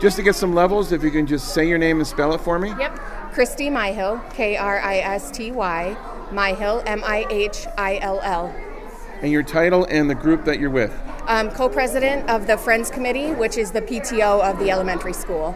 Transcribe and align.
Just 0.00 0.16
to 0.16 0.22
get 0.22 0.34
some 0.34 0.54
levels, 0.54 0.92
if 0.92 1.04
you 1.04 1.10
can 1.10 1.26
just 1.26 1.52
say 1.52 1.68
your 1.68 1.76
name 1.76 1.98
and 1.98 2.06
spell 2.06 2.32
it 2.32 2.40
for 2.40 2.58
me. 2.58 2.70
Yep. 2.70 2.98
Kristy 3.34 3.70
Myhill, 3.70 4.32
K 4.32 4.56
R 4.56 4.80
I 4.80 4.96
S 4.96 5.30
T 5.30 5.52
Y, 5.52 5.94
Myhill, 6.30 6.82
M 6.86 7.02
I 7.04 7.26
H 7.28 7.66
I 7.76 7.98
L 7.98 8.18
L. 8.22 8.46
And 9.20 9.30
your 9.30 9.42
title 9.42 9.84
and 9.90 10.08
the 10.08 10.14
group 10.14 10.46
that 10.46 10.58
you're 10.58 10.70
with. 10.70 10.98
Um, 11.26 11.50
Co 11.50 11.68
president 11.68 12.30
of 12.30 12.46
the 12.46 12.56
Friends 12.56 12.90
Committee, 12.90 13.32
which 13.32 13.58
is 13.58 13.72
the 13.72 13.82
PTO 13.82 14.42
of 14.42 14.58
the 14.58 14.70
elementary 14.70 15.12
school. 15.12 15.54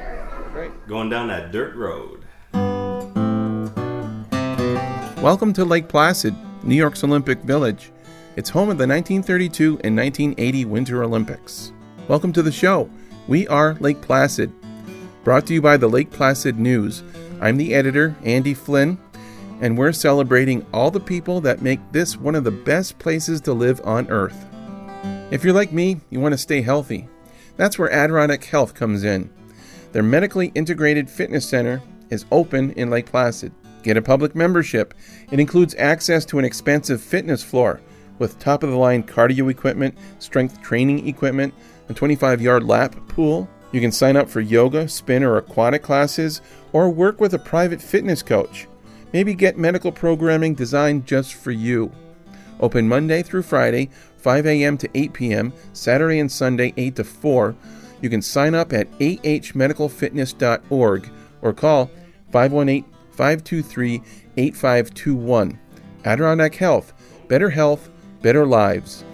Great. 0.53 0.73
Going 0.87 1.09
down 1.09 1.29
that 1.29 1.51
dirt 1.51 1.75
road. 1.75 2.27
Welcome 5.23 5.55
to 5.55 5.65
Lake 5.65 5.89
Placid, 5.89 6.35
New 6.63 6.75
York's 6.75 7.03
Olympic 7.03 7.39
Village. 7.39 7.93
It's 8.37 8.51
home 8.51 8.69
of 8.69 8.77
the 8.77 8.87
1932 8.87 9.81
and 9.83 9.97
1980 9.97 10.65
Winter 10.67 11.03
Olympics. 11.03 11.73
Welcome 12.09 12.35
to 12.35 12.43
the 12.43 12.53
show. 12.53 12.91
We 13.27 13.49
are 13.49 13.73
Lake 13.81 14.03
Placid. 14.03 14.53
Brought 15.25 15.47
to 15.47 15.55
you 15.55 15.63
by 15.63 15.79
the 15.79 15.89
Lake 15.89 16.11
Placid 16.11 16.59
News. 16.59 17.03
I'm 17.41 17.57
the 17.57 17.75
editor, 17.75 18.15
Andy 18.23 18.53
Flynn, 18.53 18.99
and 19.63 19.79
we're 19.79 19.93
celebrating 19.93 20.67
all 20.75 20.91
the 20.91 21.01
people 21.01 21.41
that 21.41 21.63
make 21.63 21.81
this 21.91 22.19
one 22.19 22.35
of 22.35 22.45
the 22.45 22.51
best 22.51 22.99
places 22.99 23.41
to 23.43 23.55
live 23.55 23.81
on 23.83 24.11
Earth. 24.11 24.45
If 25.31 25.43
you're 25.43 25.55
like 25.55 25.73
me, 25.73 26.03
you 26.11 26.21
want 26.21 26.33
to 26.33 26.39
stay 26.39 26.61
healthy. 26.61 27.09
That's 27.57 27.79
where 27.79 27.91
Adirondack 27.91 28.45
Health 28.45 28.75
comes 28.75 29.05
in. 29.05 29.33
Their 29.93 30.03
medically 30.03 30.53
integrated 30.55 31.09
fitness 31.09 31.49
center 31.49 31.81
is 32.11 32.27
open 32.31 32.73
in 32.73 32.91
Lake 32.91 33.07
Placid. 33.07 33.53
Get 33.83 33.97
a 33.97 34.03
public 34.03 34.35
membership. 34.35 34.93
It 35.31 35.41
includes 35.41 35.75
access 35.79 36.27
to 36.27 36.39
an 36.39 36.45
expensive 36.45 37.01
fitness 37.01 37.43
floor 37.43 37.81
with 38.19 38.39
top 38.39 38.63
of 38.63 38.71
the 38.71 38.77
line 38.77 39.03
cardio 39.03 39.51
equipment, 39.51 39.97
strength 40.19 40.61
training 40.61 41.09
equipment, 41.09 41.55
a 41.89 41.95
25 41.95 42.41
yard 42.41 42.65
lap 42.65 42.95
pool. 43.09 43.49
You 43.73 43.81
can 43.81 43.93
sign 43.93 44.17
up 44.17 44.29
for 44.29 44.41
yoga, 44.41 44.89
spin, 44.89 45.25
or 45.25 45.37
aquatic 45.37 45.83
classes, 45.83 46.41
or 46.73 46.89
work 46.91 47.21
with 47.21 47.35
a 47.35 47.39
private 47.39 47.83
fitness 47.83 48.23
coach. 48.23 48.67
Maybe 49.13 49.35
get 49.35 49.59
medical 49.59 49.93
programming 49.93 50.55
designed 50.55 51.07
just 51.07 51.35
for 51.35 51.51
you. 51.51 51.93
Open 52.61 52.89
Monday 52.89 53.23
through 53.23 53.43
Friday, 53.43 53.91
5 54.19 54.47
a.m. 54.47 54.79
to 54.79 54.89
8 54.95 55.13
p.m., 55.13 55.53
Saturday 55.73 56.21
and 56.21 56.31
Sunday, 56.31 56.73
8 56.77 56.95
to 56.97 57.05
4. 57.05 57.57
You 58.01 58.11
can 58.11 58.23
sign 58.23 58.55
up 58.55 58.73
at 58.73 58.89
ahmedicalfitness.org 58.99 61.11
or 61.43 61.53
call 61.53 61.91
518 62.31 62.85
523 63.11 64.03
8521. 64.37 65.59
Adirondack 66.05 66.55
Health, 66.55 66.93
better 67.29 67.51
health, 67.51 67.91
better 68.21 68.47
lives. 68.47 69.05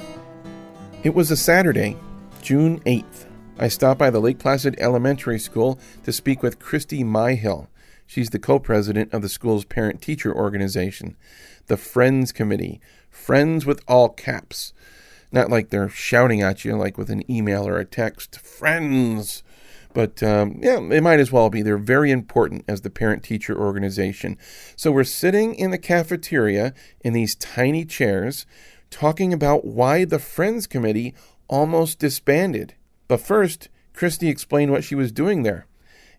It 1.02 1.14
was 1.14 1.30
a 1.30 1.36
Saturday, 1.36 1.96
June 2.42 2.80
8th. 2.80 3.26
I 3.58 3.68
stopped 3.68 3.98
by 3.98 4.08
the 4.10 4.20
Lake 4.20 4.38
Placid 4.38 4.74
Elementary 4.78 5.38
School 5.38 5.78
to 6.04 6.12
speak 6.12 6.42
with 6.42 6.58
Kristy 6.58 7.04
Myhill. 7.04 7.68
She's 8.06 8.30
the 8.30 8.38
co 8.38 8.58
president 8.58 9.12
of 9.12 9.22
the 9.22 9.28
school's 9.28 9.64
parent 9.64 10.00
teacher 10.00 10.34
organization, 10.34 11.16
the 11.66 11.76
Friends 11.76 12.32
Committee. 12.32 12.80
Friends 13.10 13.66
with 13.66 13.82
all 13.86 14.08
caps. 14.08 14.72
Not 15.30 15.50
like 15.50 15.68
they're 15.68 15.90
shouting 15.90 16.40
at 16.40 16.64
you 16.64 16.76
like 16.76 16.96
with 16.96 17.10
an 17.10 17.30
email 17.30 17.68
or 17.68 17.78
a 17.78 17.84
text. 17.84 18.40
Friends! 18.40 19.42
But 19.92 20.22
um, 20.22 20.58
yeah, 20.62 20.78
it 20.78 21.02
might 21.02 21.20
as 21.20 21.30
well 21.30 21.50
be. 21.50 21.62
They're 21.62 21.76
very 21.76 22.10
important 22.10 22.64
as 22.66 22.80
the 22.80 22.90
parent 22.90 23.22
teacher 23.22 23.56
organization. 23.58 24.38
So 24.76 24.90
we're 24.90 25.04
sitting 25.04 25.54
in 25.54 25.70
the 25.70 25.78
cafeteria 25.78 26.72
in 27.02 27.12
these 27.12 27.34
tiny 27.34 27.84
chairs 27.84 28.46
talking 28.90 29.32
about 29.32 29.64
why 29.64 30.04
the 30.04 30.18
Friends 30.18 30.66
Committee 30.66 31.14
almost 31.50 31.98
disbanded. 31.98 32.74
But 33.08 33.20
first, 33.20 33.68
Kristy 33.92 34.30
explained 34.30 34.72
what 34.72 34.84
she 34.84 34.94
was 34.94 35.12
doing 35.12 35.42
there. 35.42 35.66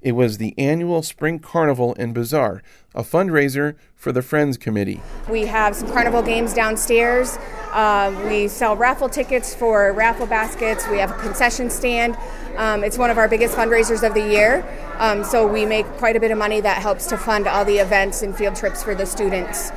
It 0.01 0.13
was 0.13 0.39
the 0.39 0.57
annual 0.57 1.03
Spring 1.03 1.37
Carnival 1.37 1.95
and 1.97 2.13
Bazaar, 2.13 2.63
a 2.95 3.03
fundraiser 3.03 3.75
for 3.95 4.11
the 4.11 4.23
Friends 4.23 4.57
Committee. 4.57 4.99
We 5.29 5.45
have 5.45 5.75
some 5.75 5.91
carnival 5.91 6.23
games 6.23 6.55
downstairs. 6.55 7.37
Uh, 7.71 8.11
we 8.27 8.47
sell 8.47 8.75
raffle 8.75 9.09
tickets 9.09 9.53
for 9.53 9.93
raffle 9.93 10.25
baskets. 10.25 10.87
We 10.87 10.97
have 10.97 11.11
a 11.11 11.19
concession 11.19 11.69
stand. 11.69 12.17
Um, 12.57 12.83
it's 12.83 12.97
one 12.97 13.11
of 13.11 13.19
our 13.19 13.27
biggest 13.27 13.55
fundraisers 13.55 14.05
of 14.05 14.15
the 14.15 14.27
year. 14.27 14.65
Um, 14.97 15.23
so 15.23 15.47
we 15.47 15.65
make 15.65 15.85
quite 15.97 16.15
a 16.15 16.19
bit 16.19 16.31
of 16.31 16.37
money 16.39 16.61
that 16.61 16.81
helps 16.81 17.05
to 17.07 17.17
fund 17.17 17.47
all 17.47 17.63
the 17.63 17.77
events 17.77 18.23
and 18.23 18.35
field 18.35 18.55
trips 18.55 18.83
for 18.83 18.95
the 18.95 19.05
students 19.05 19.71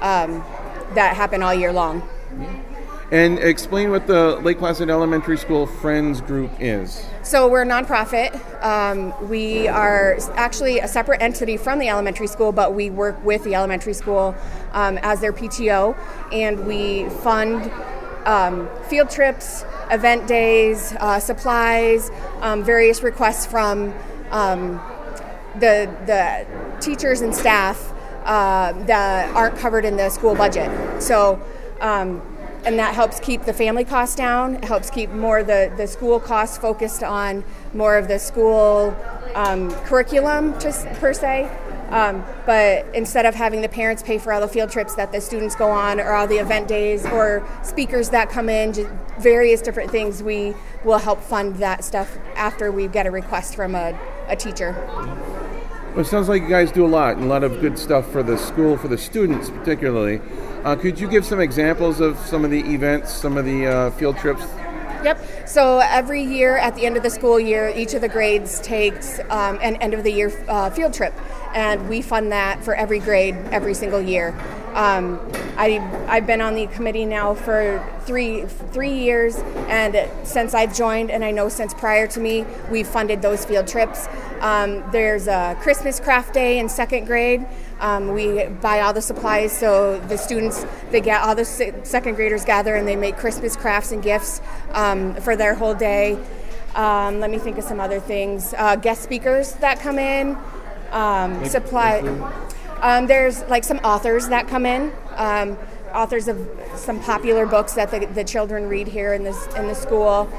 um, 0.00 0.42
that 0.94 1.14
happen 1.16 1.42
all 1.42 1.54
year 1.54 1.72
long. 1.72 2.02
And 3.12 3.38
explain 3.38 3.92
what 3.92 4.08
the 4.08 4.36
Lake 4.40 4.58
Placid 4.58 4.90
Elementary 4.90 5.38
School 5.38 5.66
Friends 5.66 6.20
Group 6.20 6.50
is. 6.58 7.06
So 7.22 7.46
we're 7.46 7.62
a 7.62 7.66
nonprofit. 7.66 8.34
Um, 8.64 9.14
we 9.28 9.68
are 9.68 10.18
actually 10.34 10.80
a 10.80 10.88
separate 10.88 11.22
entity 11.22 11.56
from 11.56 11.78
the 11.78 11.88
elementary 11.88 12.26
school, 12.26 12.50
but 12.50 12.74
we 12.74 12.90
work 12.90 13.24
with 13.24 13.44
the 13.44 13.54
elementary 13.54 13.92
school 13.92 14.34
um, 14.72 14.98
as 15.02 15.20
their 15.20 15.32
PTO, 15.32 15.96
and 16.32 16.66
we 16.66 17.08
fund 17.08 17.70
um, 18.24 18.68
field 18.88 19.08
trips, 19.08 19.64
event 19.92 20.26
days, 20.26 20.92
uh, 20.98 21.20
supplies, 21.20 22.10
um, 22.40 22.64
various 22.64 23.04
requests 23.04 23.46
from 23.46 23.94
um, 24.32 24.80
the 25.60 25.88
the 26.06 26.44
teachers 26.80 27.20
and 27.20 27.32
staff 27.32 27.92
uh, 28.24 28.72
that 28.86 29.32
aren't 29.36 29.56
covered 29.56 29.84
in 29.84 29.96
the 29.96 30.10
school 30.10 30.34
budget. 30.34 31.00
So. 31.00 31.40
Um, 31.78 32.35
and 32.66 32.80
that 32.80 32.94
helps 32.94 33.20
keep 33.20 33.44
the 33.44 33.52
family 33.52 33.84
costs 33.84 34.16
down. 34.16 34.56
It 34.56 34.64
helps 34.64 34.90
keep 34.90 35.10
more 35.10 35.44
the, 35.44 35.72
the 35.76 35.86
school 35.86 36.18
costs 36.18 36.58
focused 36.58 37.04
on 37.04 37.44
more 37.72 37.96
of 37.96 38.08
the 38.08 38.18
school 38.18 38.94
um, 39.36 39.70
curriculum, 39.84 40.58
just 40.58 40.86
per 40.94 41.12
se. 41.12 41.48
Um, 41.90 42.24
but 42.44 42.84
instead 42.92 43.24
of 43.24 43.36
having 43.36 43.60
the 43.60 43.68
parents 43.68 44.02
pay 44.02 44.18
for 44.18 44.32
all 44.32 44.40
the 44.40 44.48
field 44.48 44.70
trips 44.70 44.96
that 44.96 45.12
the 45.12 45.20
students 45.20 45.54
go 45.54 45.70
on, 45.70 46.00
or 46.00 46.12
all 46.12 46.26
the 46.26 46.38
event 46.38 46.66
days, 46.66 47.06
or 47.06 47.46
speakers 47.62 48.10
that 48.10 48.28
come 48.28 48.48
in, 48.48 48.74
various 49.20 49.62
different 49.62 49.92
things, 49.92 50.20
we 50.20 50.52
will 50.84 50.98
help 50.98 51.22
fund 51.22 51.56
that 51.56 51.84
stuff 51.84 52.18
after 52.34 52.72
we 52.72 52.88
get 52.88 53.06
a 53.06 53.10
request 53.12 53.54
from 53.54 53.76
a, 53.76 53.96
a 54.26 54.34
teacher. 54.34 54.72
Well, 55.90 56.00
it 56.00 56.06
sounds 56.06 56.28
like 56.28 56.42
you 56.42 56.48
guys 56.48 56.72
do 56.72 56.84
a 56.84 56.88
lot, 56.88 57.16
and 57.16 57.26
a 57.26 57.28
lot 57.28 57.44
of 57.44 57.60
good 57.60 57.78
stuff 57.78 58.10
for 58.10 58.24
the 58.24 58.36
school, 58.36 58.76
for 58.76 58.88
the 58.88 58.98
students 58.98 59.50
particularly. 59.50 60.20
Uh, 60.66 60.74
could 60.74 60.98
you 60.98 61.06
give 61.06 61.24
some 61.24 61.38
examples 61.38 62.00
of 62.00 62.18
some 62.26 62.44
of 62.44 62.50
the 62.50 62.58
events, 62.58 63.12
some 63.12 63.36
of 63.36 63.44
the 63.44 63.66
uh, 63.68 63.90
field 63.92 64.18
trips? 64.18 64.42
Yep. 65.04 65.46
So 65.46 65.78
every 65.78 66.24
year 66.24 66.56
at 66.56 66.74
the 66.74 66.86
end 66.86 66.96
of 66.96 67.04
the 67.04 67.10
school 67.10 67.38
year, 67.38 67.72
each 67.76 67.94
of 67.94 68.00
the 68.00 68.08
grades 68.08 68.58
takes 68.62 69.20
um, 69.30 69.60
an 69.62 69.76
end 69.76 69.94
of 69.94 70.02
the 70.02 70.10
year 70.10 70.32
uh, 70.48 70.68
field 70.70 70.92
trip, 70.92 71.14
and 71.54 71.88
we 71.88 72.02
fund 72.02 72.32
that 72.32 72.64
for 72.64 72.74
every 72.74 72.98
grade 72.98 73.36
every 73.52 73.74
single 73.74 74.02
year. 74.02 74.34
Um, 74.74 75.20
I, 75.56 75.78
I've 76.08 76.26
been 76.26 76.40
on 76.40 76.56
the 76.56 76.66
committee 76.66 77.04
now 77.04 77.34
for 77.34 77.80
three 78.00 78.46
three 78.72 78.92
years, 78.92 79.36
and 79.68 80.10
since 80.26 80.52
I've 80.52 80.76
joined, 80.76 81.12
and 81.12 81.24
I 81.24 81.30
know 81.30 81.48
since 81.48 81.74
prior 81.74 82.08
to 82.08 82.18
me, 82.18 82.44
we've 82.72 82.88
funded 82.88 83.22
those 83.22 83.44
field 83.44 83.68
trips. 83.68 84.08
Um, 84.40 84.82
there's 84.90 85.28
a 85.28 85.56
Christmas 85.60 86.00
craft 86.00 86.34
day 86.34 86.58
in 86.58 86.68
second 86.68 87.06
grade. 87.06 87.46
Um, 87.80 88.14
we 88.14 88.46
buy 88.46 88.80
all 88.80 88.92
the 88.94 89.02
supplies 89.02 89.56
so 89.56 90.00
the 90.00 90.16
students 90.16 90.64
they 90.90 91.00
get 91.00 91.20
all 91.20 91.34
the 91.34 91.44
second 91.44 92.14
graders 92.14 92.44
gather 92.44 92.74
and 92.74 92.88
they 92.88 92.96
make 92.96 93.16
Christmas 93.18 93.54
crafts 93.54 93.92
and 93.92 94.02
gifts 94.02 94.40
um, 94.72 95.14
for 95.16 95.36
their 95.36 95.54
whole 95.54 95.74
day. 95.74 96.18
Um, 96.74 97.20
let 97.20 97.30
me 97.30 97.38
think 97.38 97.58
of 97.58 97.64
some 97.64 97.80
other 97.80 98.00
things. 98.00 98.54
Uh, 98.56 98.76
guest 98.76 99.02
speakers 99.02 99.52
that 99.54 99.80
come 99.80 99.98
in, 99.98 100.36
um, 100.90 101.44
supply. 101.46 102.00
Um, 102.80 103.06
there's 103.06 103.42
like 103.44 103.64
some 103.64 103.78
authors 103.78 104.28
that 104.28 104.48
come 104.48 104.66
in, 104.66 104.92
um, 105.16 105.58
authors 105.92 106.28
of 106.28 106.48
some 106.74 107.00
popular 107.00 107.46
books 107.46 107.72
that 107.74 107.90
the, 107.90 108.06
the 108.06 108.24
children 108.24 108.68
read 108.68 108.88
here 108.88 109.14
in 109.14 109.22
this 109.22 109.46
in 109.56 109.66
the 109.68 109.74
school. 109.74 110.30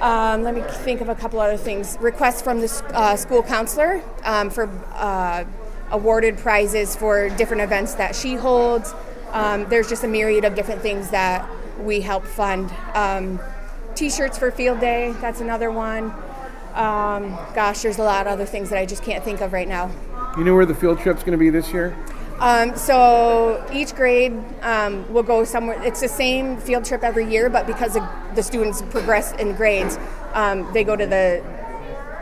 Um, 0.00 0.42
let 0.42 0.54
me 0.54 0.62
think 0.84 1.00
of 1.00 1.08
a 1.08 1.14
couple 1.14 1.40
other 1.40 1.56
things. 1.56 1.96
Requests 2.00 2.42
from 2.42 2.60
the 2.60 2.84
uh, 2.92 3.16
school 3.16 3.42
counselor 3.42 4.02
um, 4.24 4.50
for 4.50 4.68
uh, 4.92 5.44
awarded 5.94 6.36
prizes 6.36 6.96
for 6.96 7.28
different 7.30 7.62
events 7.62 7.94
that 7.94 8.16
she 8.16 8.34
holds. 8.34 8.92
Um, 9.30 9.66
there's 9.68 9.88
just 9.88 10.04
a 10.04 10.08
myriad 10.08 10.44
of 10.44 10.54
different 10.54 10.82
things 10.82 11.10
that 11.10 11.48
we 11.80 12.00
help 12.00 12.24
fund. 12.24 12.72
Um, 12.94 13.40
t-shirts 13.94 14.36
for 14.36 14.50
field 14.50 14.80
day, 14.80 15.14
that's 15.20 15.40
another 15.40 15.70
one. 15.70 16.12
Um, 16.74 17.38
gosh, 17.54 17.82
there's 17.82 17.98
a 17.98 18.02
lot 18.02 18.26
of 18.26 18.32
other 18.32 18.44
things 18.44 18.70
that 18.70 18.78
I 18.78 18.86
just 18.86 19.04
can't 19.04 19.22
think 19.24 19.40
of 19.40 19.52
right 19.52 19.68
now. 19.68 19.90
You 20.36 20.42
know 20.42 20.54
where 20.54 20.66
the 20.66 20.74
field 20.74 20.98
trip's 20.98 21.22
going 21.22 21.32
to 21.32 21.38
be 21.38 21.48
this 21.48 21.72
year? 21.72 21.96
Um, 22.40 22.76
so 22.76 23.64
each 23.72 23.94
grade 23.94 24.32
um, 24.62 25.10
will 25.12 25.22
go 25.22 25.44
somewhere. 25.44 25.80
It's 25.84 26.00
the 26.00 26.08
same 26.08 26.56
field 26.56 26.84
trip 26.84 27.04
every 27.04 27.30
year, 27.30 27.48
but 27.48 27.66
because 27.66 27.96
the 28.34 28.42
students 28.42 28.82
progress 28.82 29.32
in 29.34 29.54
grades, 29.54 29.98
um, 30.32 30.70
they 30.72 30.82
go 30.82 30.96
to 30.96 31.06
the. 31.06 31.44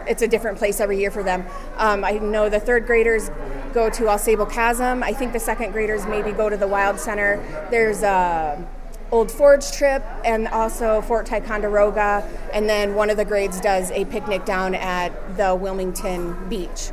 It's 0.06 0.20
a 0.20 0.28
different 0.28 0.58
place 0.58 0.80
every 0.80 0.98
year 0.98 1.10
for 1.10 1.22
them. 1.22 1.46
Um, 1.76 2.04
I 2.04 2.12
know 2.12 2.48
the 2.48 2.60
third 2.60 2.86
graders 2.86 3.30
go 3.72 3.90
to 3.90 4.02
Ausable 4.04 4.50
Chasm. 4.50 5.02
I 5.02 5.12
think 5.12 5.32
the 5.32 5.40
second 5.40 5.72
graders 5.72 6.06
maybe 6.06 6.32
go 6.32 6.48
to 6.48 6.56
the 6.56 6.68
Wild 6.68 6.98
Center. 6.98 7.42
There's 7.70 8.02
a 8.02 8.64
Old 9.10 9.30
Forge 9.30 9.70
trip 9.72 10.02
and 10.24 10.48
also 10.48 11.02
Fort 11.02 11.26
Ticonderoga, 11.26 12.26
and 12.52 12.68
then 12.68 12.94
one 12.94 13.10
of 13.10 13.18
the 13.18 13.24
grades 13.24 13.60
does 13.60 13.90
a 13.90 14.06
picnic 14.06 14.46
down 14.46 14.74
at 14.74 15.36
the 15.36 15.54
Wilmington 15.54 16.48
beach. 16.48 16.90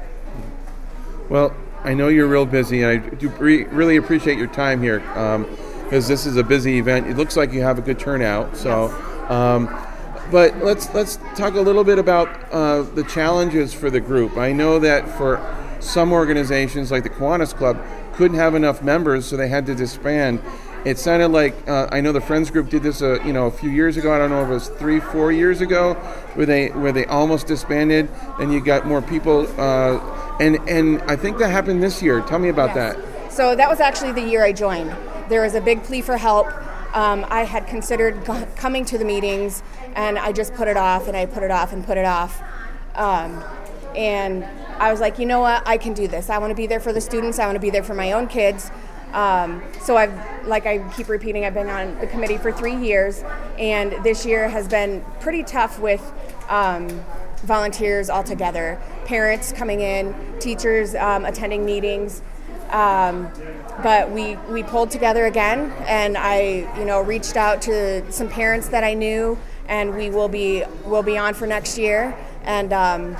Well, 1.29 1.55
I 1.83 1.93
know 1.93 2.09
you're 2.09 2.27
real 2.27 2.45
busy, 2.45 2.83
and 2.83 2.91
I 2.91 3.15
do 3.15 3.29
re- 3.29 3.63
really 3.65 3.95
appreciate 3.95 4.37
your 4.37 4.47
time 4.47 4.81
here 4.81 4.99
because 4.99 6.05
um, 6.05 6.09
this 6.09 6.25
is 6.25 6.35
a 6.35 6.43
busy 6.43 6.77
event. 6.77 7.07
It 7.07 7.15
looks 7.15 7.37
like 7.37 7.53
you 7.53 7.61
have 7.61 7.79
a 7.79 7.81
good 7.81 7.97
turnout. 7.97 8.57
So, 8.57 8.89
um, 9.29 9.73
but 10.29 10.57
let's 10.57 10.93
let's 10.93 11.17
talk 11.35 11.53
a 11.53 11.61
little 11.61 11.85
bit 11.85 11.99
about 11.99 12.27
uh, 12.51 12.81
the 12.81 13.03
challenges 13.05 13.73
for 13.73 13.89
the 13.89 14.01
group. 14.01 14.35
I 14.35 14.51
know 14.51 14.77
that 14.79 15.07
for 15.17 15.37
some 15.79 16.11
organizations, 16.11 16.91
like 16.91 17.03
the 17.03 17.09
Kiwanis 17.09 17.53
Club, 17.55 17.81
couldn't 18.13 18.37
have 18.37 18.55
enough 18.55 18.81
members, 18.83 19.25
so 19.25 19.37
they 19.37 19.47
had 19.47 19.65
to 19.67 19.75
disband. 19.75 20.41
It 20.85 20.97
sounded 20.97 21.29
like 21.29 21.55
uh, 21.67 21.89
I 21.91 21.99
know 21.99 22.11
the 22.11 22.21
Friends 22.21 22.49
Group 22.49 22.69
did 22.69 22.83
this, 22.83 23.01
uh, 23.01 23.21
you 23.25 23.33
know, 23.33 23.47
a 23.47 23.51
few 23.51 23.69
years 23.69 23.97
ago. 23.97 24.13
I 24.13 24.17
don't 24.17 24.29
know 24.29 24.43
if 24.43 24.49
it 24.49 24.53
was 24.53 24.69
three, 24.69 24.99
four 24.99 25.31
years 25.31 25.59
ago, 25.59 25.95
where 26.35 26.45
they 26.45 26.67
where 26.69 26.91
they 26.91 27.05
almost 27.05 27.47
disbanded. 27.47 28.09
and 28.39 28.53
you 28.53 28.61
got 28.61 28.85
more 28.85 29.01
people, 29.01 29.47
uh, 29.59 30.37
and 30.39 30.57
and 30.69 31.01
I 31.03 31.15
think 31.17 31.37
that 31.39 31.49
happened 31.49 31.83
this 31.83 32.01
year. 32.01 32.21
Tell 32.21 32.39
me 32.39 32.49
about 32.49 32.75
yes. 32.75 32.95
that. 32.95 33.31
So 33.31 33.55
that 33.55 33.69
was 33.69 33.79
actually 33.79 34.13
the 34.13 34.21
year 34.21 34.43
I 34.43 34.53
joined. 34.53 34.95
There 35.27 35.41
was 35.41 35.53
a 35.53 35.61
big 35.61 35.83
plea 35.83 36.01
for 36.01 36.17
help. 36.17 36.47
Um, 36.95 37.25
I 37.29 37.43
had 37.43 37.67
considered 37.67 38.25
coming 38.55 38.83
to 38.85 38.97
the 38.97 39.05
meetings, 39.05 39.61
and 39.95 40.17
I 40.17 40.31
just 40.31 40.53
put 40.55 40.67
it 40.67 40.77
off, 40.77 41.07
and 41.07 41.15
I 41.15 41.25
put 41.25 41.43
it 41.43 41.51
off, 41.51 41.71
and 41.71 41.85
put 41.85 41.97
it 41.97 42.05
off. 42.05 42.41
Um, 42.95 43.43
and 43.95 44.45
I 44.79 44.91
was 44.91 44.99
like, 45.01 45.19
you 45.19 45.25
know 45.25 45.41
what, 45.41 45.67
I 45.67 45.77
can 45.77 45.93
do 45.93 46.07
this. 46.07 46.29
I 46.29 46.37
want 46.37 46.51
to 46.51 46.55
be 46.55 46.67
there 46.67 46.79
for 46.79 46.93
the 46.93 47.01
students. 47.01 47.37
I 47.37 47.45
want 47.45 47.55
to 47.55 47.61
be 47.61 47.69
there 47.69 47.83
for 47.83 47.93
my 47.93 48.13
own 48.13 48.27
kids. 48.27 48.71
Um, 49.13 49.61
so 49.81 49.97
I've, 49.97 50.47
like 50.47 50.65
I 50.65 50.87
keep 50.95 51.09
repeating, 51.09 51.43
I've 51.43 51.53
been 51.53 51.69
on 51.69 51.99
the 51.99 52.07
committee 52.07 52.37
for 52.37 52.51
three 52.51 52.75
years, 52.75 53.23
and 53.57 54.03
this 54.03 54.25
year 54.25 54.47
has 54.47 54.67
been 54.67 55.03
pretty 55.19 55.43
tough 55.43 55.79
with 55.79 56.01
um, 56.47 57.03
volunteers 57.43 58.09
altogether. 58.09 58.79
Parents 59.05 59.51
coming 59.51 59.81
in, 59.81 60.15
teachers 60.39 60.95
um, 60.95 61.25
attending 61.25 61.65
meetings. 61.65 62.21
Um, 62.69 63.31
but 63.81 64.11
we, 64.11 64.35
we 64.51 64.61
pulled 64.61 64.91
together 64.91 65.25
again, 65.25 65.71
and 65.87 66.15
I, 66.15 66.71
you 66.77 66.85
know, 66.85 67.01
reached 67.01 67.35
out 67.35 67.63
to 67.63 68.09
some 68.11 68.29
parents 68.29 68.69
that 68.69 68.83
I 68.83 68.93
knew, 68.93 69.39
and 69.67 69.95
we 69.95 70.11
will 70.11 70.29
be 70.29 70.63
will 70.85 71.01
be 71.01 71.17
on 71.17 71.33
for 71.33 71.47
next 71.47 71.79
year. 71.79 72.15
And 72.43 72.71
um, 72.71 73.17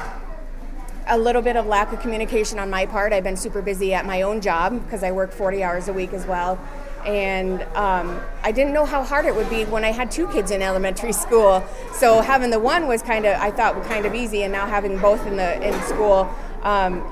a 1.09 1.17
little 1.17 1.41
bit 1.41 1.55
of 1.55 1.65
lack 1.65 1.91
of 1.91 1.99
communication 1.99 2.59
on 2.59 2.69
my 2.69 2.85
part. 2.85 3.11
I've 3.11 3.23
been 3.23 3.37
super 3.37 3.61
busy 3.61 3.93
at 3.93 4.05
my 4.05 4.21
own 4.21 4.41
job 4.41 4.83
because 4.85 5.03
I 5.03 5.11
work 5.11 5.31
40 5.31 5.63
hours 5.63 5.87
a 5.87 5.93
week 5.93 6.13
as 6.13 6.25
well. 6.25 6.59
And 7.05 7.63
um, 7.75 8.19
I 8.43 8.51
didn't 8.51 8.73
know 8.73 8.85
how 8.85 9.03
hard 9.03 9.25
it 9.25 9.35
would 9.35 9.49
be 9.49 9.65
when 9.65 9.83
I 9.83 9.91
had 9.91 10.11
two 10.11 10.27
kids 10.27 10.51
in 10.51 10.61
elementary 10.61 11.11
school. 11.25 11.63
So 11.93 12.21
having 12.21 12.51
the 12.51 12.59
one 12.59 12.87
was 12.87 13.01
kind 13.01 13.25
of, 13.25 13.39
I 13.39 13.51
thought, 13.51 13.83
kind 13.85 14.05
of 14.05 14.13
easy, 14.13 14.43
and 14.43 14.51
now 14.51 14.67
having 14.67 14.97
both 14.99 15.25
in 15.25 15.35
the 15.35 15.67
in 15.67 15.81
school 15.83 16.29
um, 16.61 17.03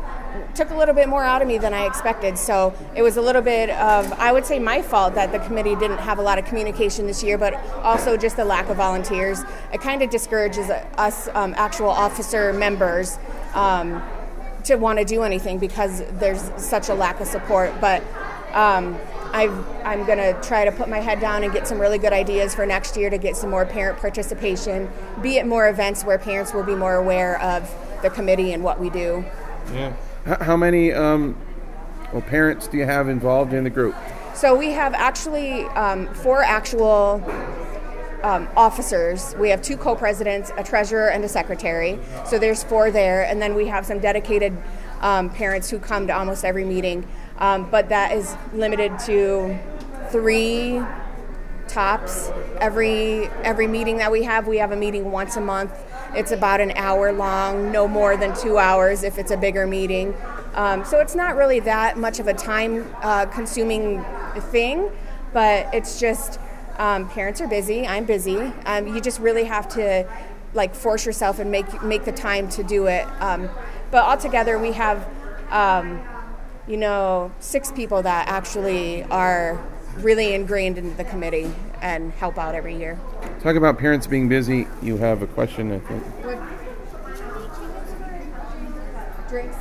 took 0.53 0.69
a 0.69 0.75
little 0.75 0.93
bit 0.93 1.07
more 1.07 1.23
out 1.23 1.41
of 1.41 1.47
me 1.47 1.57
than 1.57 1.73
I 1.73 1.85
expected. 1.85 2.37
So 2.37 2.73
it 2.95 3.01
was 3.01 3.17
a 3.17 3.21
little 3.21 3.41
bit 3.41 3.69
of, 3.69 4.11
I 4.13 4.31
would 4.31 4.45
say, 4.45 4.59
my 4.59 4.81
fault 4.81 5.15
that 5.15 5.31
the 5.31 5.39
committee 5.39 5.75
didn't 5.75 5.99
have 5.99 6.19
a 6.19 6.21
lot 6.21 6.37
of 6.37 6.45
communication 6.45 7.07
this 7.07 7.23
year, 7.23 7.37
but 7.37 7.55
also 7.77 8.17
just 8.17 8.35
the 8.35 8.45
lack 8.45 8.69
of 8.69 8.77
volunteers. 8.77 9.41
It 9.73 9.81
kind 9.81 10.01
of 10.01 10.09
discourages 10.09 10.69
us 10.69 11.29
um, 11.29 11.53
actual 11.57 11.89
officer 11.89 12.53
members 12.53 13.17
um, 13.57 14.03
to 14.63 14.75
want 14.75 14.99
to 14.99 15.05
do 15.05 15.23
anything 15.23 15.57
because 15.57 16.03
there's 16.19 16.51
such 16.57 16.89
a 16.89 16.93
lack 16.93 17.19
of 17.19 17.27
support. 17.27 17.73
But 17.81 18.03
um, 18.53 18.97
i 19.33 19.43
am 19.83 20.05
going 20.05 20.17
to 20.17 20.33
try 20.41 20.65
to 20.65 20.71
put 20.71 20.87
my 20.87 20.99
head 20.99 21.19
down 21.19 21.43
and 21.43 21.51
get 21.51 21.67
some 21.67 21.79
really 21.79 21.97
good 21.97 22.13
ideas 22.13 22.55
for 22.55 22.65
next 22.65 22.95
year 22.95 23.09
to 23.09 23.17
get 23.17 23.35
some 23.35 23.49
more 23.49 23.65
parent 23.65 23.99
participation, 23.99 24.89
be 25.21 25.37
at 25.39 25.47
more 25.47 25.67
events 25.67 26.03
where 26.03 26.17
parents 26.17 26.53
will 26.53 26.63
be 26.63 26.75
more 26.75 26.95
aware 26.95 27.41
of 27.41 27.73
the 28.01 28.09
committee 28.09 28.53
and 28.53 28.63
what 28.63 28.79
we 28.79 28.89
do. 28.89 29.25
Yeah. 29.73 29.93
How 30.41 30.57
many 30.57 30.93
um, 30.93 31.37
well, 32.13 32.21
parents 32.21 32.67
do 32.67 32.77
you 32.77 32.85
have 32.85 33.09
involved 33.09 33.53
in 33.53 33.63
the 33.63 33.69
group? 33.69 33.95
So 34.33 34.55
we 34.55 34.71
have 34.71 34.93
actually 34.93 35.63
um, 35.65 36.13
four 36.13 36.43
actual 36.43 37.23
um, 38.23 38.47
officers. 38.55 39.35
We 39.37 39.49
have 39.49 39.61
two 39.61 39.77
co-presidents, 39.77 40.51
a 40.57 40.63
treasurer, 40.63 41.09
and 41.09 41.23
a 41.23 41.29
secretary. 41.29 41.99
So 42.25 42.39
there's 42.39 42.63
four 42.63 42.91
there, 42.91 43.23
and 43.25 43.41
then 43.41 43.55
we 43.55 43.67
have 43.67 43.85
some 43.85 43.99
dedicated 43.99 44.57
um, 45.01 45.29
parents 45.29 45.69
who 45.69 45.79
come 45.79 46.07
to 46.07 46.15
almost 46.15 46.43
every 46.43 46.65
meeting. 46.65 47.07
Um, 47.37 47.69
but 47.69 47.89
that 47.89 48.11
is 48.13 48.35
limited 48.53 48.97
to 49.05 49.57
three 50.09 50.81
tops 51.67 52.31
every 52.59 53.27
every 53.43 53.67
meeting 53.67 53.97
that 53.97 54.11
we 54.11 54.23
have. 54.23 54.47
We 54.47 54.57
have 54.57 54.71
a 54.71 54.75
meeting 54.75 55.11
once 55.11 55.35
a 55.35 55.41
month. 55.41 55.71
It's 56.15 56.31
about 56.31 56.61
an 56.61 56.71
hour 56.71 57.11
long, 57.11 57.71
no 57.71 57.87
more 57.87 58.15
than 58.15 58.35
two 58.35 58.57
hours 58.57 59.03
if 59.03 59.17
it's 59.17 59.31
a 59.31 59.37
bigger 59.37 59.67
meeting. 59.67 60.15
Um, 60.55 60.83
so 60.85 60.99
it's 60.99 61.13
not 61.13 61.35
really 61.35 61.59
that 61.61 61.97
much 61.97 62.19
of 62.19 62.27
a 62.27 62.33
time 62.33 62.91
uh, 63.03 63.25
consuming 63.27 64.03
thing, 64.49 64.89
but 65.33 65.67
it's 65.73 65.99
just 65.99 66.39
um, 66.77 67.09
parents 67.09 67.41
are 67.41 67.47
busy. 67.47 67.87
I'm 67.87 68.05
busy. 68.05 68.37
Um, 68.65 68.87
you 68.87 69.01
just 69.01 69.19
really 69.19 69.45
have 69.45 69.67
to 69.69 70.07
like 70.53 70.73
force 70.73 71.05
yourself 71.05 71.39
and 71.39 71.51
make 71.51 71.83
make 71.83 72.05
the 72.05 72.11
time 72.11 72.49
to 72.49 72.63
do 72.63 72.87
it. 72.87 73.05
Um, 73.21 73.49
but 73.91 74.03
altogether, 74.03 74.57
we 74.57 74.71
have 74.73 75.07
um, 75.49 76.01
you 76.67 76.77
know 76.77 77.31
six 77.39 77.71
people 77.71 78.01
that 78.03 78.27
actually 78.27 79.03
are 79.03 79.63
really 79.97 80.33
ingrained 80.33 80.77
into 80.77 80.95
the 80.95 81.03
committee 81.03 81.51
and 81.81 82.11
help 82.13 82.37
out 82.37 82.55
every 82.55 82.77
year. 82.77 82.99
Talk 83.41 83.55
about 83.55 83.77
parents 83.77 84.07
being 84.07 84.29
busy. 84.29 84.67
You 84.81 84.97
have 84.97 85.21
a 85.21 85.27
question, 85.27 85.71
I 85.71 85.79
think. 85.79 86.03
Drinks. 89.29 89.57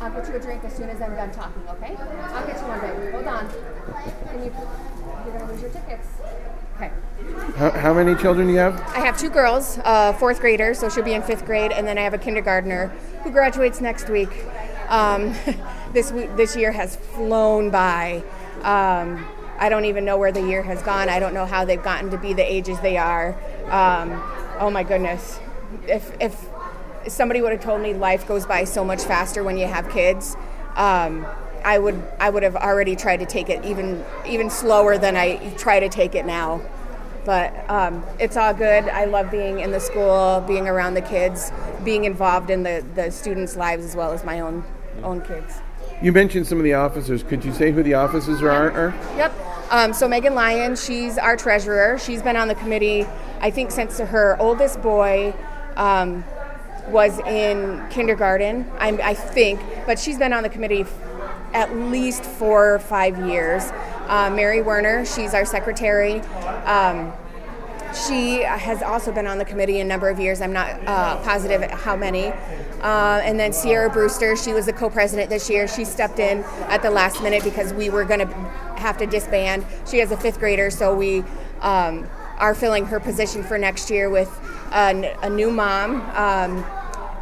I'll 0.00 0.12
get 0.12 0.28
you 0.28 0.34
a 0.34 0.40
drink 0.40 0.62
as 0.64 0.74
soon 0.74 0.90
as 0.90 1.00
I'm 1.00 1.14
done 1.14 1.30
talking. 1.32 1.62
Okay? 1.70 1.96
I'll 1.96 2.46
get 2.46 2.60
you 2.60 2.66
one. 2.66 2.80
Baby. 2.80 3.12
Hold 3.12 3.26
on. 3.26 3.48
Can 4.28 4.44
you? 4.44 4.52
You're 5.24 5.38
gonna 5.38 5.52
lose 5.52 5.62
your 5.62 5.70
tickets. 5.70 6.08
Okay. 6.76 6.90
How, 7.56 7.70
how 7.70 7.94
many 7.94 8.14
children 8.14 8.48
do 8.48 8.52
you 8.52 8.58
have? 8.58 8.78
I 8.94 9.00
have 9.00 9.18
two 9.18 9.30
girls, 9.30 9.78
uh, 9.84 10.12
fourth 10.12 10.40
grader, 10.40 10.74
so 10.74 10.90
she'll 10.90 11.04
be 11.04 11.14
in 11.14 11.22
fifth 11.22 11.46
grade, 11.46 11.72
and 11.72 11.86
then 11.86 11.96
I 11.96 12.02
have 12.02 12.12
a 12.12 12.18
kindergartner 12.18 12.88
who 13.22 13.30
graduates 13.30 13.80
next 13.80 14.10
week. 14.10 14.44
Um, 14.88 15.34
this 15.92 16.10
this 16.36 16.56
year 16.56 16.72
has 16.72 16.96
flown 16.96 17.70
by. 17.70 18.22
Um, 18.62 19.26
I 19.58 19.70
don't 19.70 19.86
even 19.86 20.04
know 20.04 20.18
where 20.18 20.32
the 20.32 20.42
year 20.46 20.62
has 20.62 20.82
gone. 20.82 21.08
I 21.08 21.18
don't 21.18 21.32
know 21.32 21.46
how 21.46 21.64
they've 21.64 21.82
gotten 21.82 22.10
to 22.10 22.18
be 22.18 22.34
the 22.34 22.42
ages 22.42 22.78
they 22.80 22.98
are. 22.98 23.34
Um, 23.70 24.22
oh 24.60 24.70
my 24.70 24.82
goodness! 24.82 25.40
If 25.88 26.12
if 26.20 26.46
somebody 27.08 27.42
would 27.42 27.52
have 27.52 27.62
told 27.62 27.80
me 27.80 27.94
life 27.94 28.26
goes 28.26 28.46
by 28.46 28.64
so 28.64 28.84
much 28.84 29.02
faster 29.02 29.42
when 29.42 29.56
you 29.56 29.66
have 29.66 29.88
kids. 29.90 30.36
Um, 30.76 31.26
I 31.64 31.78
would 31.78 32.00
I 32.20 32.30
would 32.30 32.42
have 32.42 32.56
already 32.56 32.94
tried 32.96 33.18
to 33.18 33.26
take 33.26 33.48
it 33.48 33.64
even 33.64 34.04
even 34.26 34.50
slower 34.50 34.98
than 34.98 35.16
I 35.16 35.54
try 35.56 35.80
to 35.80 35.88
take 35.88 36.14
it 36.14 36.26
now. 36.26 36.60
But 37.24 37.68
um, 37.68 38.04
it's 38.20 38.36
all 38.36 38.54
good. 38.54 38.88
I 38.88 39.06
love 39.06 39.32
being 39.32 39.58
in 39.58 39.72
the 39.72 39.80
school, 39.80 40.44
being 40.46 40.68
around 40.68 40.94
the 40.94 41.02
kids, 41.02 41.50
being 41.82 42.04
involved 42.04 42.50
in 42.50 42.62
the, 42.62 42.86
the 42.94 43.10
students' 43.10 43.56
lives 43.56 43.84
as 43.84 43.96
well 43.96 44.12
as 44.12 44.24
my 44.24 44.40
own 44.40 44.64
own 45.02 45.22
kids. 45.22 45.54
You 46.02 46.12
mentioned 46.12 46.46
some 46.46 46.58
of 46.58 46.64
the 46.64 46.74
officers. 46.74 47.22
Could 47.22 47.44
you 47.44 47.52
say 47.52 47.72
who 47.72 47.82
the 47.82 47.94
officers 47.94 48.42
are? 48.42 48.70
are? 48.70 48.94
Yep. 49.16 49.32
Um, 49.70 49.92
so 49.92 50.06
Megan 50.06 50.34
Lyon, 50.34 50.76
she's 50.76 51.18
our 51.18 51.36
treasurer. 51.36 51.98
She's 51.98 52.22
been 52.22 52.36
on 52.36 52.46
the 52.46 52.54
committee, 52.54 53.06
I 53.40 53.50
think, 53.50 53.72
since 53.72 53.98
her 53.98 54.36
oldest 54.38 54.80
boy 54.80 55.34
um, 55.74 56.22
was 56.88 57.18
in 57.20 57.84
kindergarten. 57.90 58.70
I, 58.78 58.88
I 59.02 59.14
think, 59.14 59.60
but 59.86 59.98
she's 59.98 60.18
been 60.18 60.32
on 60.32 60.42
the 60.42 60.48
committee 60.48 60.86
at 61.52 61.74
least 61.74 62.24
four 62.24 62.74
or 62.74 62.78
five 62.78 63.26
years. 63.26 63.64
Uh, 64.08 64.30
Mary 64.30 64.62
Werner, 64.62 65.04
she's 65.04 65.34
our 65.34 65.44
secretary. 65.44 66.20
Um, 66.64 67.12
she 68.08 68.42
has 68.42 68.82
also 68.82 69.10
been 69.10 69.26
on 69.26 69.38
the 69.38 69.44
committee 69.44 69.80
a 69.80 69.84
number 69.84 70.08
of 70.08 70.20
years. 70.20 70.40
I'm 70.40 70.52
not 70.52 70.68
uh, 70.86 71.16
positive 71.22 71.62
how 71.70 71.96
many. 71.96 72.26
Uh, 72.82 73.20
and 73.24 73.40
then 73.40 73.52
Sierra 73.52 73.88
Brewster, 73.88 74.36
she 74.36 74.52
was 74.52 74.66
the 74.66 74.72
co-president 74.72 75.30
this 75.30 75.48
year. 75.48 75.66
She 75.66 75.84
stepped 75.84 76.18
in 76.18 76.44
at 76.68 76.82
the 76.82 76.90
last 76.90 77.22
minute 77.22 77.42
because 77.42 77.72
we 77.72 77.88
were 77.88 78.04
going 78.04 78.20
to 78.20 78.26
have 78.76 78.98
to 78.98 79.06
disband. 79.06 79.64
She 79.88 79.98
has 79.98 80.10
a 80.12 80.16
fifth 80.16 80.38
grader, 80.38 80.70
so 80.70 80.94
we 80.94 81.24
um, 81.62 82.06
are 82.38 82.54
filling 82.54 82.84
her 82.86 83.00
position 83.00 83.42
for 83.42 83.56
next 83.56 83.90
year 83.90 84.10
with 84.10 84.28
a, 84.72 85.16
a 85.22 85.30
new 85.30 85.50
mom. 85.50 86.02
Um, 86.14 86.64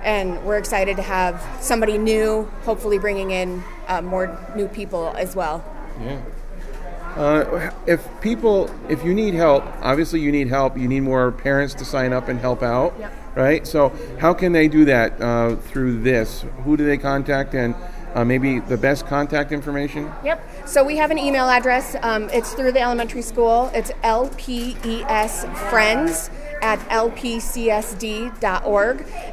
and 0.05 0.41
we're 0.45 0.59
excited 0.59 0.97
to 0.97 1.03
have 1.03 1.43
somebody 1.61 1.99
new, 1.99 2.45
hopefully 2.63 2.99
bringing 2.99 3.31
in 3.31 3.63
uh, 3.89 4.03
more 4.03 4.39
new 4.55 4.69
people 4.69 5.15
as 5.17 5.35
well. 5.35 5.65
Yeah. 6.01 6.21
Uh, 7.17 7.71
if 7.87 8.07
people, 8.21 8.71
if 8.89 9.03
you 9.05 9.15
need 9.15 9.35
help, 9.35 9.65
obviously 9.81 10.21
you 10.21 10.31
need 10.33 10.49
help. 10.49 10.77
You 10.77 10.89
need 10.89 11.01
more 11.01 11.33
parents 11.33 11.73
to 11.75 11.85
sign 11.85 12.13
up 12.13 12.29
and 12.29 12.41
help 12.41 12.63
out, 12.63 12.95
yep. 12.99 13.13
right? 13.37 13.67
So 13.67 13.93
how 14.19 14.35
can 14.35 14.53
they 14.53 14.69
do 14.69 14.85
that 14.87 15.21
uh, 15.21 15.57
through 15.57 16.03
this? 16.03 16.45
Who 16.65 16.77
do 16.77 16.85
they 16.85 16.99
contact, 16.99 17.55
and 17.55 17.77
uh, 18.15 18.25
maybe 18.25 18.59
the 18.59 18.77
best 18.77 19.07
contact 19.07 19.53
information? 19.53 20.11
Yep. 20.25 20.43
So 20.67 20.83
we 20.83 20.97
have 20.97 21.13
an 21.13 21.19
email 21.19 21.49
address. 21.49 21.95
Um, 22.03 22.29
it's 22.31 22.53
through 22.53 22.73
the 22.73 22.81
elementary 22.81 23.23
school. 23.23 23.71
It's 23.73 23.93
lpesfriends 24.03 26.31
at 26.65 26.81
lpcsd.org. 26.89 27.47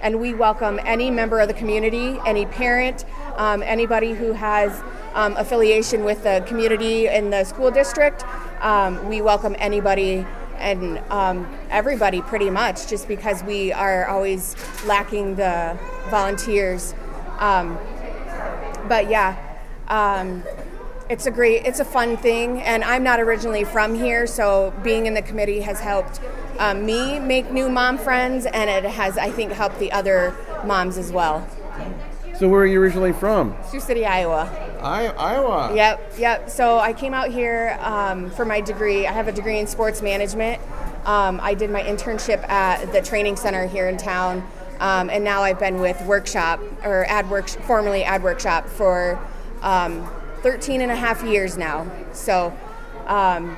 And 0.01 0.19
we 0.19 0.33
welcome 0.33 0.81
any 0.83 1.09
member 1.09 1.39
of 1.39 1.47
the 1.47 1.53
community, 1.53 2.19
any 2.25 2.45
parent, 2.45 3.05
um, 3.37 3.63
anybody 3.63 4.11
who 4.11 4.33
has 4.33 4.83
um, 5.13 5.37
affiliation 5.37 6.03
with 6.03 6.23
the 6.23 6.43
community 6.45 7.07
in 7.07 7.29
the 7.29 7.45
school 7.45 7.71
district. 7.71 8.25
Um, 8.59 9.07
we 9.07 9.21
welcome 9.21 9.55
anybody 9.59 10.25
and 10.57 10.97
um, 11.09 11.49
everybody 11.69 12.21
pretty 12.21 12.49
much 12.49 12.87
just 12.87 13.07
because 13.07 13.41
we 13.43 13.71
are 13.71 14.07
always 14.07 14.57
lacking 14.85 15.35
the 15.35 15.79
volunteers. 16.09 16.93
Um, 17.39 17.77
but 18.89 19.09
yeah, 19.09 19.37
um, 19.87 20.43
it's 21.09 21.27
a 21.27 21.31
great, 21.31 21.65
it's 21.65 21.79
a 21.79 21.85
fun 21.85 22.17
thing, 22.17 22.61
and 22.61 22.83
I'm 22.83 23.03
not 23.03 23.19
originally 23.19 23.63
from 23.63 23.95
here, 23.95 24.27
so 24.27 24.73
being 24.83 25.05
in 25.07 25.13
the 25.13 25.21
committee 25.21 25.61
has 25.61 25.79
helped 25.79 26.19
um, 26.61 26.85
me 26.85 27.19
make 27.19 27.51
new 27.51 27.69
mom 27.69 27.97
friends, 27.97 28.45
and 28.45 28.69
it 28.69 28.83
has, 28.83 29.17
I 29.17 29.31
think, 29.31 29.51
helped 29.51 29.79
the 29.79 29.91
other 29.91 30.35
moms 30.63 30.97
as 30.97 31.11
well. 31.11 31.47
So, 32.35 32.47
where 32.47 32.61
are 32.61 32.65
you 32.67 32.79
originally 32.79 33.13
from? 33.13 33.55
Sioux 33.67 33.79
City, 33.79 34.05
Iowa. 34.05 34.47
I- 34.79 35.07
Iowa. 35.07 35.75
Yep, 35.75 36.13
yep. 36.19 36.49
So 36.49 36.77
I 36.79 36.93
came 36.93 37.13
out 37.15 37.29
here 37.29 37.77
um, 37.81 38.29
for 38.31 38.45
my 38.45 38.61
degree. 38.61 39.07
I 39.07 39.11
have 39.11 39.27
a 39.27 39.31
degree 39.31 39.57
in 39.57 39.65
sports 39.65 40.03
management. 40.03 40.61
Um, 41.05 41.39
I 41.41 41.55
did 41.55 41.71
my 41.71 41.81
internship 41.81 42.47
at 42.47 42.91
the 42.91 43.01
training 43.01 43.37
center 43.37 43.65
here 43.65 43.87
in 43.89 43.97
town, 43.97 44.47
um, 44.79 45.09
and 45.09 45.23
now 45.23 45.41
I've 45.41 45.59
been 45.59 45.79
with 45.79 45.99
Workshop 46.05 46.59
or 46.83 47.05
Ad 47.05 47.27
Work, 47.31 47.49
formerly 47.49 48.03
Ad 48.03 48.21
Workshop, 48.21 48.67
for 48.67 49.19
um, 49.63 50.07
13 50.41 50.81
and 50.81 50.91
a 50.91 50.95
half 50.95 51.23
years 51.23 51.57
now. 51.57 51.91
So, 52.13 52.55
um, 53.07 53.57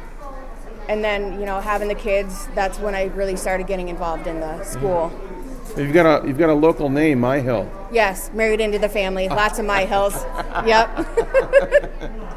and 0.88 1.04
then 1.04 1.40
you 1.40 1.46
know 1.46 1.60
having 1.60 1.88
the 1.88 1.96
kids, 1.96 2.48
that's 2.56 2.80
when 2.80 2.96
I 2.96 3.06
really 3.06 3.36
started 3.36 3.68
getting 3.68 3.90
involved 3.90 4.28
in 4.28 4.40
the 4.40 4.64
school. 4.64 5.12
You've 5.78 5.94
got 5.94 6.24
a 6.24 6.28
you've 6.28 6.38
got 6.38 6.50
a 6.50 6.54
local 6.54 6.90
name, 6.90 7.20
My 7.20 7.40
Hill. 7.40 7.70
Yes, 7.92 8.32
married 8.34 8.62
into 8.62 8.78
the 8.78 8.90
family. 8.90 9.28
Lots 9.44 9.60
of 9.60 9.66
my 9.66 9.86
hills. 9.86 10.14
Yep. 10.66 11.08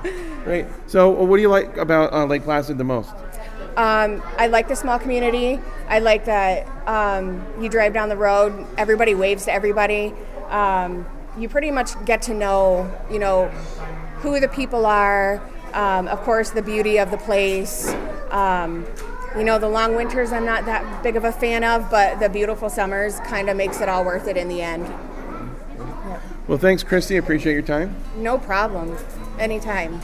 Great. 0.44 0.66
So, 0.86 1.18
uh, 1.18 1.24
what 1.24 1.36
do 1.36 1.42
you 1.42 1.48
like 1.48 1.76
about 1.76 2.12
uh, 2.12 2.24
Lake 2.24 2.44
Placid 2.44 2.78
the 2.78 2.84
most? 2.84 3.10
Um, 3.76 4.22
I 4.38 4.46
like 4.46 4.68
the 4.68 4.76
small 4.76 4.98
community. 4.98 5.60
I 5.88 5.98
like 5.98 6.24
that 6.24 6.66
um, 6.88 7.44
you 7.60 7.68
drive 7.68 7.92
down 7.92 8.08
the 8.08 8.16
road, 8.16 8.66
everybody 8.78 9.14
waves 9.14 9.44
to 9.44 9.52
everybody. 9.52 10.14
Um, 10.48 11.04
you 11.36 11.48
pretty 11.48 11.70
much 11.70 12.02
get 12.06 12.22
to 12.22 12.34
know, 12.34 12.90
you 13.10 13.18
know, 13.18 13.48
who 14.20 14.40
the 14.40 14.48
people 14.48 14.86
are. 14.86 15.42
Um, 15.74 16.08
of 16.08 16.22
course, 16.22 16.50
the 16.50 16.62
beauty 16.62 16.98
of 16.98 17.10
the 17.10 17.18
place. 17.18 17.94
Um, 18.36 18.84
you 19.34 19.44
know, 19.44 19.58
the 19.58 19.68
long 19.68 19.96
winters 19.96 20.30
I'm 20.30 20.44
not 20.44 20.66
that 20.66 21.02
big 21.02 21.16
of 21.16 21.24
a 21.24 21.32
fan 21.32 21.64
of, 21.64 21.90
but 21.90 22.20
the 22.20 22.28
beautiful 22.28 22.68
summers 22.68 23.18
kind 23.20 23.48
of 23.48 23.56
makes 23.56 23.80
it 23.80 23.88
all 23.88 24.04
worth 24.04 24.28
it 24.28 24.36
in 24.36 24.48
the 24.48 24.60
end. 24.60 24.86
Well, 26.46 26.58
thanks, 26.58 26.84
Kristy. 26.84 27.18
Appreciate 27.18 27.54
your 27.54 27.62
time. 27.62 27.96
No 28.16 28.36
problem. 28.36 28.94
Anytime. 29.38 30.00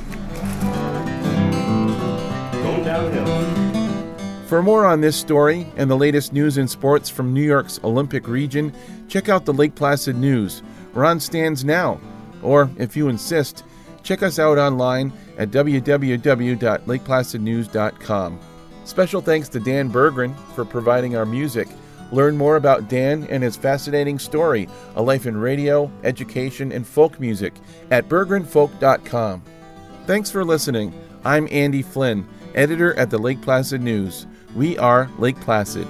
Going 2.62 2.84
downhill. 2.84 4.46
For 4.46 4.62
more 4.62 4.86
on 4.86 5.02
this 5.02 5.16
story 5.16 5.66
and 5.76 5.90
the 5.90 5.96
latest 5.96 6.32
news 6.32 6.56
and 6.56 6.70
sports 6.70 7.10
from 7.10 7.34
New 7.34 7.42
York's 7.42 7.80
Olympic 7.84 8.26
region, 8.26 8.72
check 9.08 9.28
out 9.28 9.44
the 9.44 9.52
Lake 9.52 9.74
Placid 9.74 10.16
News. 10.16 10.62
We're 10.94 11.04
on 11.04 11.20
stands 11.20 11.66
now. 11.66 12.00
Or, 12.42 12.70
if 12.78 12.96
you 12.96 13.08
insist, 13.08 13.62
check 14.02 14.22
us 14.22 14.38
out 14.38 14.58
online 14.58 15.12
at 15.38 15.50
www.lakeplacidnews.com. 15.50 18.40
Special 18.84 19.20
thanks 19.20 19.48
to 19.48 19.60
Dan 19.60 19.90
Berggren 19.90 20.36
for 20.54 20.64
providing 20.64 21.16
our 21.16 21.26
music. 21.26 21.68
Learn 22.10 22.36
more 22.36 22.56
about 22.56 22.88
Dan 22.88 23.26
and 23.30 23.42
his 23.42 23.56
fascinating 23.56 24.18
story, 24.18 24.68
a 24.96 25.02
life 25.02 25.26
in 25.26 25.36
radio, 25.36 25.90
education, 26.04 26.72
and 26.72 26.86
folk 26.86 27.18
music 27.18 27.54
at 27.90 28.08
berggrenfolk.com. 28.08 29.42
Thanks 30.06 30.30
for 30.30 30.44
listening. 30.44 30.92
I'm 31.24 31.48
Andy 31.50 31.80
Flynn, 31.80 32.28
editor 32.54 32.94
at 32.98 33.10
the 33.10 33.18
Lake 33.18 33.40
Placid 33.40 33.80
News. 33.80 34.26
We 34.54 34.76
are 34.78 35.08
Lake 35.18 35.40
Placid. 35.40 35.86